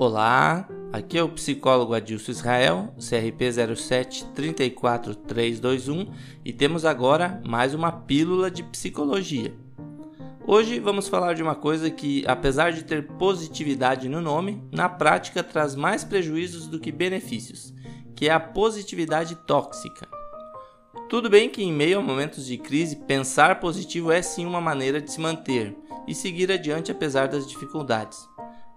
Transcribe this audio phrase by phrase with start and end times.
[0.00, 6.08] Olá, aqui é o psicólogo Adilson Israel, CRP 0734321
[6.42, 9.54] e temos agora mais uma pílula de psicologia.
[10.46, 15.44] Hoje vamos falar de uma coisa que, apesar de ter positividade no nome, na prática
[15.44, 17.74] traz mais prejuízos do que benefícios,
[18.16, 20.08] que é a positividade tóxica.
[21.10, 24.98] Tudo bem que em meio a momentos de crise, pensar positivo é sim uma maneira
[24.98, 25.76] de se manter
[26.08, 28.29] e seguir adiante apesar das dificuldades.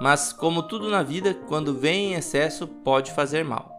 [0.00, 3.78] Mas, como tudo na vida, quando vem em excesso, pode fazer mal.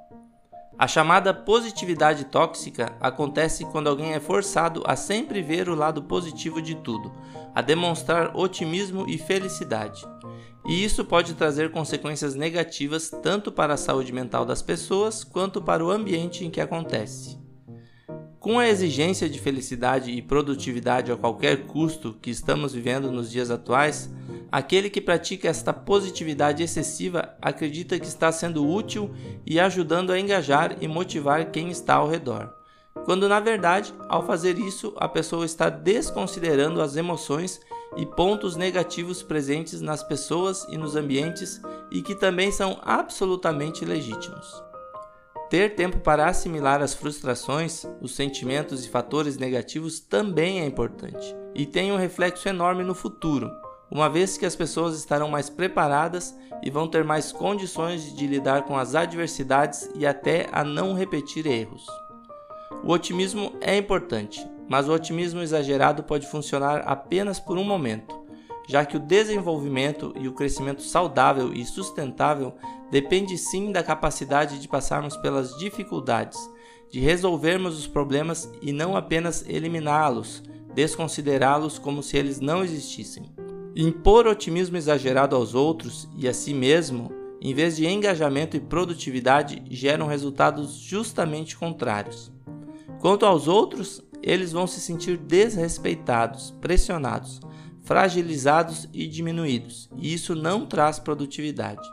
[0.78, 6.62] A chamada positividade tóxica acontece quando alguém é forçado a sempre ver o lado positivo
[6.62, 7.12] de tudo,
[7.54, 10.06] a demonstrar otimismo e felicidade.
[10.66, 15.84] E isso pode trazer consequências negativas tanto para a saúde mental das pessoas quanto para
[15.84, 17.38] o ambiente em que acontece.
[18.40, 23.52] Com a exigência de felicidade e produtividade a qualquer custo que estamos vivendo nos dias
[23.52, 24.10] atuais,
[24.52, 29.14] aquele que pratica esta positividade excessiva acredita que está sendo útil
[29.46, 32.54] e ajudando a engajar e motivar quem está ao redor.
[33.06, 37.60] Quando na verdade, ao fazer isso, a pessoa está desconsiderando as emoções
[37.98, 44.64] e pontos negativos presentes nas pessoas e nos ambientes e que também são absolutamente legítimos.
[45.50, 51.66] Ter tempo para assimilar as frustrações, os sentimentos e fatores negativos também é importante e
[51.66, 53.50] tem um reflexo enorme no futuro,
[53.92, 58.64] uma vez que as pessoas estarão mais preparadas e vão ter mais condições de lidar
[58.64, 61.86] com as adversidades e até a não repetir erros.
[62.84, 68.20] O otimismo é importante, mas o otimismo exagerado pode funcionar apenas por um momento
[68.70, 72.54] já que o desenvolvimento e o crescimento saudável e sustentável
[72.92, 76.38] depende sim da capacidade de passarmos pelas dificuldades,
[76.92, 80.44] de resolvermos os problemas e não apenas eliminá-los,
[80.76, 83.34] desconsiderá-los como se eles não existissem.
[83.82, 89.64] Impor otimismo exagerado aos outros e a si mesmo, em vez de engajamento e produtividade,
[89.70, 92.30] geram resultados justamente contrários.
[93.00, 97.40] Quanto aos outros, eles vão se sentir desrespeitados, pressionados,
[97.82, 101.88] fragilizados e diminuídos, e isso não traz produtividade.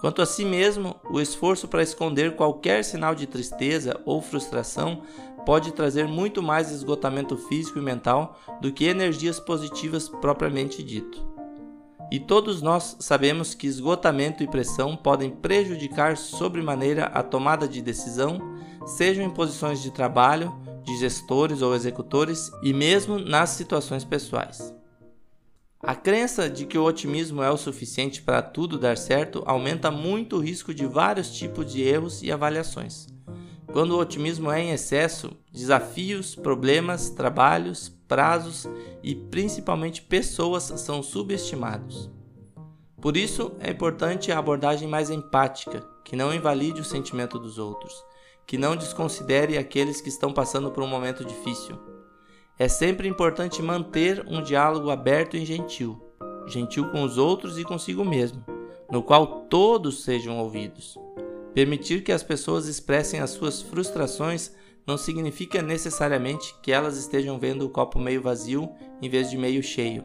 [0.00, 5.02] Quanto a si mesmo, o esforço para esconder qualquer sinal de tristeza ou frustração
[5.44, 11.28] pode trazer muito mais esgotamento físico e mental do que energias positivas propriamente dito.
[12.10, 18.40] E todos nós sabemos que esgotamento e pressão podem prejudicar sobremaneira a tomada de decisão,
[18.84, 24.74] sejam em posições de trabalho, de gestores ou executores e mesmo nas situações pessoais.
[25.82, 30.36] A crença de que o otimismo é o suficiente para tudo dar certo aumenta muito
[30.36, 33.06] o risco de vários tipos de erros e avaliações.
[33.72, 38.68] Quando o otimismo é em excesso, desafios, problemas, trabalhos, prazos
[39.02, 42.10] e principalmente pessoas são subestimados.
[43.00, 47.94] Por isso, é importante a abordagem mais empática, que não invalide o sentimento dos outros,
[48.46, 51.78] que não desconsidere aqueles que estão passando por um momento difícil
[52.60, 55.98] é sempre importante manter um diálogo aberto e gentil,
[56.46, 58.44] gentil com os outros e consigo mesmo,
[58.90, 60.98] no qual todos sejam ouvidos.
[61.54, 64.52] Permitir que as pessoas expressem as suas frustrações
[64.86, 68.68] não significa necessariamente que elas estejam vendo o copo meio vazio
[69.00, 70.04] em vez de meio cheio,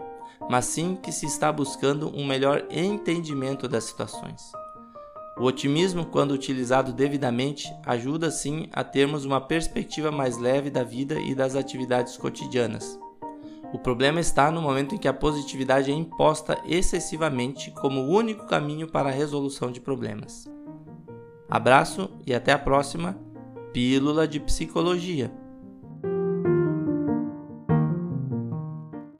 [0.50, 4.42] mas sim que se está buscando um melhor entendimento das situações.
[5.38, 11.19] O otimismo, quando utilizado devidamente, ajuda sim a termos uma perspectiva mais leve da vida
[11.19, 12.97] e das atividades cotidianas.
[13.73, 18.46] O problema está no momento em que a positividade é imposta excessivamente como o único
[18.46, 20.50] caminho para a resolução de problemas.
[21.50, 23.19] Abraço e até a próxima
[23.73, 25.29] Pílula de Psicologia.